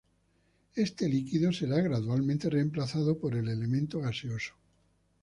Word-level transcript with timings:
Este 0.75 1.07
líquido 1.07 1.53
será 1.53 1.79
gradualmente 1.79 2.49
remplazado 2.49 3.19
por 3.19 3.35
el 3.35 3.47
elemento 3.49 3.99
gaseoso. 3.99 4.53